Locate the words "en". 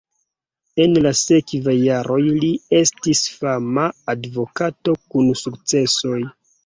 0.85-0.95